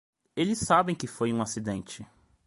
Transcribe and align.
Eles 0.35 0.57
sabem 0.57 0.95
que 0.95 1.05
foi 1.05 1.31
um 1.31 1.43
acidente. 1.43 2.03